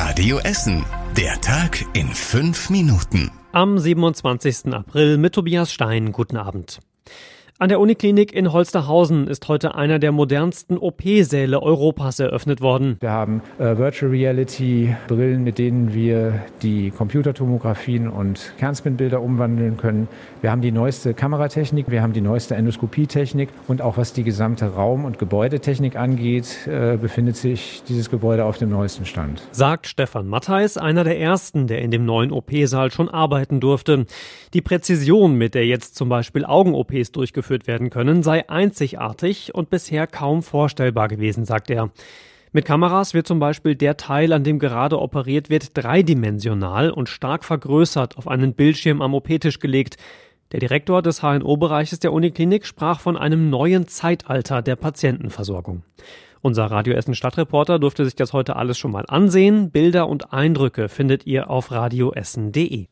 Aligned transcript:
Radio 0.00 0.38
Essen. 0.38 0.84
Der 1.16 1.40
Tag 1.40 1.84
in 1.92 2.06
fünf 2.06 2.70
Minuten. 2.70 3.32
Am 3.50 3.80
27. 3.80 4.72
April 4.72 5.18
mit 5.18 5.34
Tobias 5.34 5.72
Stein. 5.72 6.12
Guten 6.12 6.36
Abend. 6.36 6.78
An 7.60 7.70
der 7.70 7.80
Uniklinik 7.80 8.32
in 8.32 8.52
Holsterhausen 8.52 9.26
ist 9.26 9.48
heute 9.48 9.74
einer 9.74 9.98
der 9.98 10.12
modernsten 10.12 10.78
OP-Säle 10.78 11.60
Europas 11.60 12.20
eröffnet 12.20 12.60
worden. 12.60 12.98
Wir 13.00 13.10
haben 13.10 13.42
äh, 13.58 13.76
Virtual 13.76 14.12
Reality 14.12 14.94
Brillen, 15.08 15.42
mit 15.42 15.58
denen 15.58 15.92
wir 15.92 16.40
die 16.62 16.92
Computertomographien 16.92 18.08
und 18.08 18.52
Kernspinbilder 18.58 19.20
umwandeln 19.20 19.76
können. 19.76 20.06
Wir 20.40 20.52
haben 20.52 20.60
die 20.60 20.70
neueste 20.70 21.14
Kameratechnik, 21.14 21.90
wir 21.90 22.00
haben 22.00 22.12
die 22.12 22.20
neueste 22.20 22.54
Endoskopietechnik 22.54 23.48
und 23.66 23.82
auch 23.82 23.96
was 23.96 24.12
die 24.12 24.22
gesamte 24.22 24.66
Raum- 24.66 25.04
und 25.04 25.18
Gebäudetechnik 25.18 25.96
angeht, 25.96 26.68
äh, 26.68 26.96
befindet 26.96 27.34
sich 27.34 27.82
dieses 27.88 28.08
Gebäude 28.08 28.44
auf 28.44 28.58
dem 28.58 28.70
neuesten 28.70 29.04
Stand. 29.04 29.42
Sagt 29.50 29.88
Stefan 29.88 30.28
Mattheis, 30.28 30.76
einer 30.76 31.02
der 31.02 31.18
ersten, 31.18 31.66
der 31.66 31.82
in 31.82 31.90
dem 31.90 32.04
neuen 32.04 32.30
OP-Saal 32.30 32.92
schon 32.92 33.08
arbeiten 33.08 33.58
durfte. 33.58 34.06
Die 34.54 34.62
Präzision, 34.62 35.34
mit 35.34 35.56
der 35.56 35.66
jetzt 35.66 35.96
zum 35.96 36.08
Beispiel 36.08 36.44
Augen-OPs 36.44 37.10
durchgeführt 37.10 37.47
durchgeführt 37.48 37.66
werden 37.66 37.90
können, 37.90 38.22
sei 38.22 38.48
einzigartig 38.48 39.54
und 39.54 39.70
bisher 39.70 40.06
kaum 40.06 40.42
vorstellbar 40.42 41.08
gewesen, 41.08 41.44
sagt 41.44 41.70
er. 41.70 41.90
Mit 42.52 42.64
Kameras 42.64 43.12
wird 43.12 43.26
zum 43.26 43.40
Beispiel 43.40 43.74
der 43.74 43.96
Teil, 43.96 44.32
an 44.32 44.42
dem 44.42 44.58
gerade 44.58 44.98
operiert 44.98 45.50
wird, 45.50 45.76
dreidimensional 45.76 46.90
und 46.90 47.08
stark 47.08 47.44
vergrößert 47.44 48.16
auf 48.16 48.26
einen 48.26 48.54
Bildschirm 48.54 49.02
am 49.02 49.14
OP-Tisch 49.14 49.58
gelegt. 49.58 49.96
Der 50.52 50.60
Direktor 50.60 51.02
des 51.02 51.20
HNO-Bereiches 51.22 52.00
der 52.00 52.12
Uniklinik 52.12 52.64
sprach 52.64 53.00
von 53.00 53.18
einem 53.18 53.50
neuen 53.50 53.86
Zeitalter 53.86 54.62
der 54.62 54.76
Patientenversorgung. 54.76 55.82
Unser 56.40 56.66
Radio 56.66 56.94
Essen 56.94 57.14
Stadtreporter 57.14 57.78
durfte 57.78 58.04
sich 58.04 58.14
das 58.14 58.32
heute 58.32 58.56
alles 58.56 58.78
schon 58.78 58.92
mal 58.92 59.04
ansehen. 59.08 59.70
Bilder 59.70 60.08
und 60.08 60.32
Eindrücke 60.32 60.88
findet 60.88 61.26
ihr 61.26 61.50
auf 61.50 61.70
radioessen.de. 61.70 62.86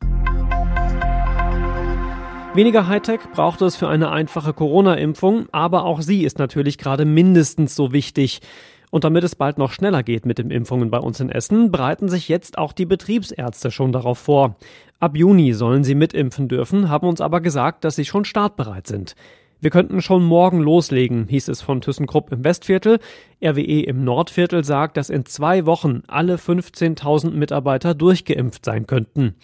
Weniger 2.57 2.87
Hightech 2.87 3.19
braucht 3.33 3.61
es 3.61 3.75
für 3.75 3.87
eine 3.87 4.09
einfache 4.09 4.51
Corona-Impfung, 4.51 5.45
aber 5.51 5.85
auch 5.85 6.01
sie 6.01 6.23
ist 6.23 6.39
natürlich 6.39 6.79
gerade 6.79 7.05
mindestens 7.05 7.75
so 7.75 7.93
wichtig. 7.93 8.41
Und 8.89 9.03
damit 9.03 9.23
es 9.23 9.35
bald 9.35 9.59
noch 9.59 9.71
schneller 9.71 10.01
geht 10.01 10.25
mit 10.25 10.39
den 10.39 10.49
Impfungen 10.49 10.89
bei 10.89 10.97
uns 10.97 11.19
in 11.19 11.29
Essen, 11.29 11.69
bereiten 11.71 12.09
sich 12.09 12.29
jetzt 12.29 12.57
auch 12.57 12.73
die 12.73 12.87
Betriebsärzte 12.87 13.69
schon 13.69 13.91
darauf 13.91 14.17
vor. 14.17 14.55
Ab 14.99 15.15
Juni 15.15 15.53
sollen 15.53 15.83
sie 15.83 15.93
mitimpfen 15.93 16.47
dürfen, 16.47 16.89
haben 16.89 17.07
uns 17.07 17.21
aber 17.21 17.41
gesagt, 17.41 17.83
dass 17.83 17.95
sie 17.95 18.05
schon 18.05 18.25
startbereit 18.25 18.87
sind. 18.87 19.15
Wir 19.61 19.69
könnten 19.69 20.01
schon 20.01 20.23
morgen 20.23 20.59
loslegen, 20.59 21.27
hieß 21.27 21.49
es 21.49 21.61
von 21.61 21.81
ThyssenKrupp 21.81 22.31
im 22.31 22.43
Westviertel. 22.43 22.97
RWE 23.39 23.83
im 23.83 24.03
Nordviertel 24.03 24.63
sagt, 24.63 24.97
dass 24.97 25.11
in 25.11 25.27
zwei 25.27 25.67
Wochen 25.67 26.01
alle 26.07 26.37
15.000 26.37 27.33
Mitarbeiter 27.33 27.93
durchgeimpft 27.93 28.65
sein 28.65 28.87
könnten. 28.87 29.35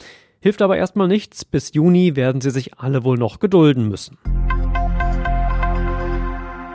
Hilft 0.44 0.62
aber 0.62 0.76
erstmal 0.76 1.08
nichts, 1.08 1.46
bis 1.46 1.74
Juni 1.74 2.18
werden 2.18 2.42
sie 2.42 2.50
sich 2.50 2.78
alle 2.78 3.06
wohl 3.06 3.18
noch 3.18 3.40
gedulden 3.40 3.88
müssen. 3.88 4.18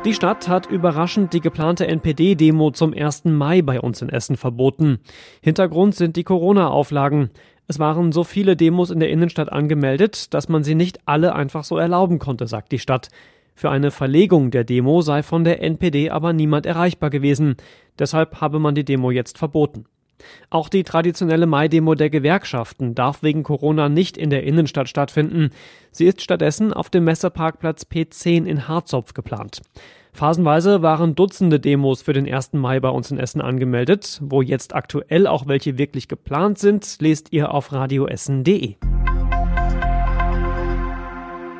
Die 0.06 0.14
Stadt 0.14 0.48
hat 0.48 0.64
überraschend 0.64 1.34
die 1.34 1.42
geplante 1.42 1.86
NPD-Demo 1.86 2.70
zum 2.70 2.94
1. 2.94 3.26
Mai 3.26 3.60
bei 3.60 3.78
uns 3.78 4.00
in 4.00 4.08
Essen 4.08 4.38
verboten. 4.38 5.00
Hintergrund 5.42 5.94
sind 5.94 6.16
die 6.16 6.24
Corona-Auflagen. 6.24 7.28
Es 7.66 7.78
waren 7.78 8.10
so 8.10 8.24
viele 8.24 8.56
Demos 8.56 8.90
in 8.90 9.00
der 9.00 9.10
Innenstadt 9.10 9.52
angemeldet, 9.52 10.32
dass 10.32 10.48
man 10.48 10.64
sie 10.64 10.74
nicht 10.74 11.00
alle 11.04 11.34
einfach 11.34 11.64
so 11.64 11.76
erlauben 11.76 12.18
konnte, 12.18 12.46
sagt 12.46 12.72
die 12.72 12.78
Stadt. 12.78 13.08
Für 13.54 13.68
eine 13.68 13.90
Verlegung 13.90 14.50
der 14.50 14.64
Demo 14.64 15.02
sei 15.02 15.22
von 15.22 15.44
der 15.44 15.62
NPD 15.62 16.08
aber 16.08 16.32
niemand 16.32 16.64
erreichbar 16.64 17.10
gewesen. 17.10 17.56
Deshalb 17.98 18.40
habe 18.40 18.60
man 18.60 18.74
die 18.74 18.86
Demo 18.86 19.10
jetzt 19.10 19.36
verboten. 19.36 19.84
Auch 20.50 20.68
die 20.68 20.84
traditionelle 20.84 21.46
Mai-Demo 21.46 21.94
der 21.94 22.10
Gewerkschaften 22.10 22.94
darf 22.94 23.22
wegen 23.22 23.42
Corona 23.42 23.88
nicht 23.88 24.16
in 24.16 24.30
der 24.30 24.44
Innenstadt 24.44 24.88
stattfinden. 24.88 25.50
Sie 25.90 26.06
ist 26.06 26.22
stattdessen 26.22 26.72
auf 26.72 26.90
dem 26.90 27.04
Messeparkplatz 27.04 27.86
P10 27.90 28.44
in 28.44 28.68
Harzopf 28.68 29.14
geplant. 29.14 29.62
Phasenweise 30.12 30.82
waren 30.82 31.14
Dutzende 31.14 31.60
Demos 31.60 32.02
für 32.02 32.12
den 32.12 32.32
1. 32.32 32.54
Mai 32.54 32.80
bei 32.80 32.88
uns 32.88 33.10
in 33.10 33.18
Essen 33.18 33.40
angemeldet. 33.40 34.20
Wo 34.22 34.42
jetzt 34.42 34.74
aktuell 34.74 35.26
auch 35.26 35.46
welche 35.46 35.78
wirklich 35.78 36.08
geplant 36.08 36.58
sind, 36.58 36.96
lest 37.00 37.32
ihr 37.32 37.54
auf 37.54 37.72
radioessen.de. 37.72 38.97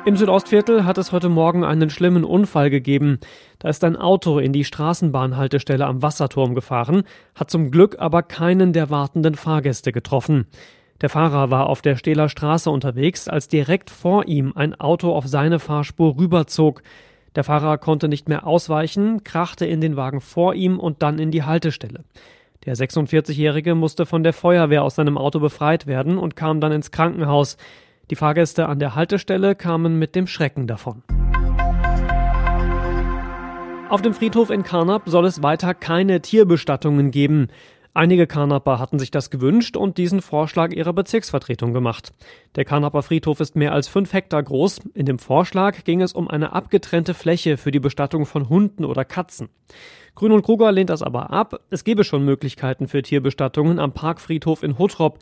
Im 0.05 0.15
Südostviertel 0.15 0.85
hat 0.85 0.97
es 0.97 1.11
heute 1.11 1.27
Morgen 1.29 1.63
einen 1.63 1.89
schlimmen 1.89 2.23
Unfall 2.23 2.69
gegeben. 2.69 3.19
Da 3.59 3.69
ist 3.69 3.83
ein 3.83 3.97
Auto 3.97 4.39
in 4.39 4.53
die 4.53 4.63
Straßenbahnhaltestelle 4.63 5.85
am 5.85 6.01
Wasserturm 6.01 6.55
gefahren, 6.55 7.03
hat 7.35 7.51
zum 7.51 7.69
Glück 7.69 7.97
aber 7.99 8.23
keinen 8.23 8.71
der 8.71 8.89
wartenden 8.89 9.35
Fahrgäste 9.35 9.91
getroffen. 9.91 10.47
Der 11.01 11.09
Fahrer 11.09 11.51
war 11.51 11.67
auf 11.67 11.81
der 11.81 11.97
Stehler 11.97 12.29
Straße 12.29 12.71
unterwegs, 12.71 13.27
als 13.27 13.49
direkt 13.49 13.89
vor 13.89 14.27
ihm 14.27 14.53
ein 14.55 14.73
Auto 14.79 15.13
auf 15.13 15.27
seine 15.27 15.59
Fahrspur 15.59 16.17
rüberzog. 16.17 16.81
Der 17.35 17.43
Fahrer 17.43 17.77
konnte 17.77 18.07
nicht 18.07 18.29
mehr 18.29 18.47
ausweichen, 18.47 19.23
krachte 19.23 19.65
in 19.65 19.81
den 19.81 19.95
Wagen 19.95 20.21
vor 20.21 20.55
ihm 20.55 20.79
und 20.79 21.03
dann 21.03 21.19
in 21.19 21.29
die 21.29 21.43
Haltestelle. 21.43 22.03
Der 22.65 22.75
46-Jährige 22.75 23.75
musste 23.75 24.05
von 24.05 24.23
der 24.23 24.33
Feuerwehr 24.33 24.83
aus 24.83 24.95
seinem 24.95 25.17
Auto 25.17 25.39
befreit 25.39 25.87
werden 25.87 26.17
und 26.17 26.35
kam 26.35 26.59
dann 26.59 26.71
ins 26.71 26.91
Krankenhaus. 26.91 27.57
Die 28.09 28.15
Fahrgäste 28.15 28.67
an 28.67 28.79
der 28.79 28.95
Haltestelle 28.95 29.53
kamen 29.53 29.99
mit 29.99 30.15
dem 30.15 30.25
Schrecken 30.25 30.65
davon. 30.65 31.03
Auf 33.89 34.01
dem 34.01 34.13
Friedhof 34.13 34.49
in 34.49 34.63
Karnap 34.63 35.03
soll 35.05 35.25
es 35.25 35.43
weiter 35.43 35.75
keine 35.75 36.19
Tierbestattungen 36.21 37.11
geben. 37.11 37.47
Einige 37.93 38.27
Karnaper 38.27 38.79
hatten 38.79 38.97
sich 38.97 39.11
das 39.11 39.29
gewünscht 39.29 39.75
und 39.75 39.97
diesen 39.97 40.21
Vorschlag 40.21 40.71
ihrer 40.71 40.93
Bezirksvertretung 40.93 41.73
gemacht. 41.73 42.11
Der 42.55 42.65
Karnaper 42.65 43.03
Friedhof 43.03 43.39
ist 43.39 43.55
mehr 43.55 43.73
als 43.73 43.87
fünf 43.87 44.13
Hektar 44.13 44.41
groß. 44.41 44.81
In 44.93 45.05
dem 45.05 45.19
Vorschlag 45.19 45.83
ging 45.83 46.01
es 46.01 46.13
um 46.13 46.27
eine 46.27 46.53
abgetrennte 46.53 47.13
Fläche 47.13 47.57
für 47.57 47.71
die 47.71 47.79
Bestattung 47.79 48.25
von 48.25 48.49
Hunden 48.49 48.85
oder 48.85 49.05
Katzen. 49.05 49.49
Grün 50.15 50.31
und 50.31 50.43
Kruger 50.43 50.71
lehnt 50.71 50.89
das 50.89 51.03
aber 51.03 51.31
ab. 51.31 51.61
Es 51.69 51.83
gebe 51.83 52.03
schon 52.03 52.25
Möglichkeiten 52.25 52.87
für 52.87 53.01
Tierbestattungen 53.01 53.79
am 53.79 53.93
Parkfriedhof 53.93 54.63
in 54.63 54.77
Huttrop. 54.77 55.19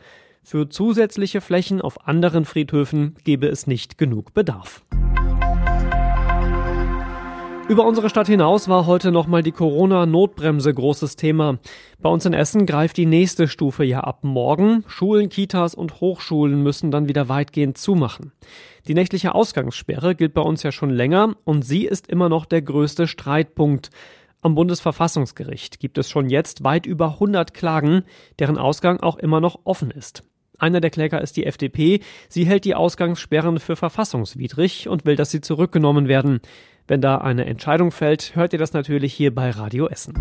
Für 0.50 0.66
zusätzliche 0.66 1.42
Flächen 1.42 1.82
auf 1.82 2.08
anderen 2.08 2.46
Friedhöfen 2.46 3.16
gebe 3.22 3.48
es 3.48 3.66
nicht 3.66 3.98
genug 3.98 4.32
Bedarf. 4.32 4.82
Über 7.68 7.84
unsere 7.84 8.08
Stadt 8.08 8.28
hinaus 8.28 8.66
war 8.66 8.86
heute 8.86 9.12
nochmal 9.12 9.42
die 9.42 9.52
Corona-Notbremse 9.52 10.72
großes 10.72 11.16
Thema. 11.16 11.58
Bei 12.00 12.08
uns 12.08 12.24
in 12.24 12.32
Essen 12.32 12.64
greift 12.64 12.96
die 12.96 13.04
nächste 13.04 13.46
Stufe 13.46 13.84
ja 13.84 14.00
ab 14.00 14.24
morgen. 14.24 14.84
Schulen, 14.86 15.28
Kitas 15.28 15.74
und 15.74 16.00
Hochschulen 16.00 16.62
müssen 16.62 16.90
dann 16.90 17.08
wieder 17.08 17.28
weitgehend 17.28 17.76
zumachen. 17.76 18.32
Die 18.86 18.94
nächtliche 18.94 19.34
Ausgangssperre 19.34 20.14
gilt 20.14 20.32
bei 20.32 20.40
uns 20.40 20.62
ja 20.62 20.72
schon 20.72 20.88
länger 20.88 21.36
und 21.44 21.60
sie 21.60 21.84
ist 21.84 22.06
immer 22.06 22.30
noch 22.30 22.46
der 22.46 22.62
größte 22.62 23.06
Streitpunkt. 23.06 23.90
Am 24.40 24.54
Bundesverfassungsgericht 24.54 25.78
gibt 25.78 25.98
es 25.98 26.08
schon 26.08 26.30
jetzt 26.30 26.64
weit 26.64 26.86
über 26.86 27.14
100 27.14 27.52
Klagen, 27.52 28.04
deren 28.38 28.56
Ausgang 28.56 29.00
auch 29.00 29.16
immer 29.16 29.42
noch 29.42 29.60
offen 29.64 29.90
ist. 29.90 30.22
Einer 30.58 30.80
der 30.80 30.90
Kläger 30.90 31.22
ist 31.22 31.36
die 31.36 31.46
FDP. 31.46 32.00
Sie 32.28 32.44
hält 32.44 32.64
die 32.64 32.74
Ausgangssperren 32.74 33.60
für 33.60 33.76
verfassungswidrig 33.76 34.88
und 34.88 35.06
will, 35.06 35.14
dass 35.14 35.30
sie 35.30 35.40
zurückgenommen 35.40 36.08
werden. 36.08 36.40
Wenn 36.88 37.00
da 37.00 37.18
eine 37.18 37.44
Entscheidung 37.44 37.92
fällt, 37.92 38.34
hört 38.34 38.52
ihr 38.52 38.58
das 38.58 38.72
natürlich 38.72 39.14
hier 39.14 39.32
bei 39.32 39.50
Radio 39.50 39.86
Essen. 39.86 40.14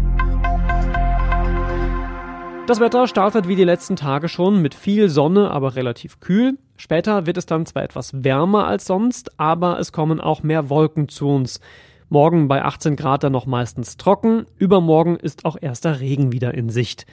Das 2.67 2.79
Wetter 2.79 3.07
startet 3.07 3.47
wie 3.47 3.55
die 3.55 3.63
letzten 3.63 3.95
Tage 3.95 4.29
schon 4.29 4.61
mit 4.61 4.75
viel 4.75 5.09
Sonne, 5.09 5.49
aber 5.49 5.75
relativ 5.75 6.19
kühl. 6.19 6.59
Später 6.75 7.25
wird 7.25 7.37
es 7.37 7.47
dann 7.47 7.65
zwar 7.65 7.83
etwas 7.83 8.23
wärmer 8.23 8.67
als 8.67 8.85
sonst, 8.85 9.39
aber 9.39 9.79
es 9.79 9.91
kommen 9.91 10.21
auch 10.21 10.43
mehr 10.43 10.69
Wolken 10.69 11.07
zu 11.07 11.29
uns. 11.29 11.61
Morgen 12.09 12.47
bei 12.47 12.63
18 12.63 12.95
Grad 12.95 13.23
dann 13.23 13.31
noch 13.31 13.47
meistens 13.47 13.97
trocken. 13.97 14.45
Übermorgen 14.57 15.15
ist 15.15 15.45
auch 15.45 15.57
erster 15.59 15.99
Regen 15.99 16.31
wieder 16.31 16.53
in 16.53 16.69
Sicht. 16.69 17.07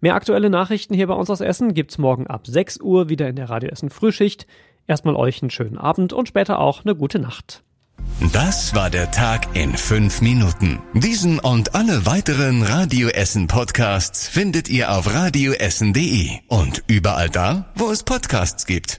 Mehr 0.00 0.14
aktuelle 0.14 0.48
Nachrichten 0.48 0.94
hier 0.94 1.06
bei 1.06 1.14
uns 1.14 1.28
aus 1.28 1.40
Essen 1.40 1.74
gibt's 1.74 1.98
morgen 1.98 2.26
ab 2.26 2.46
6 2.46 2.80
Uhr 2.80 3.10
wieder 3.10 3.28
in 3.28 3.36
der 3.36 3.50
Radio 3.50 3.68
Essen 3.68 3.90
Frühschicht. 3.90 4.46
Erstmal 4.86 5.14
euch 5.14 5.42
einen 5.42 5.50
schönen 5.50 5.76
Abend 5.76 6.12
und 6.12 6.26
später 6.26 6.58
auch 6.58 6.84
eine 6.84 6.94
gute 6.94 7.18
Nacht. 7.18 7.62
Das 8.32 8.74
war 8.74 8.88
der 8.88 9.10
Tag 9.10 9.54
in 9.54 9.76
fünf 9.76 10.22
Minuten. 10.22 10.78
Diesen 10.94 11.38
und 11.38 11.74
alle 11.74 12.06
weiteren 12.06 12.62
Radio 12.62 13.08
Essen 13.08 13.46
Podcasts 13.46 14.26
findet 14.26 14.70
ihr 14.70 14.92
auf 14.92 15.12
radioessen.de 15.14 16.30
und 16.48 16.82
überall 16.86 17.28
da, 17.28 17.66
wo 17.74 17.90
es 17.90 18.02
Podcasts 18.02 18.64
gibt. 18.64 18.98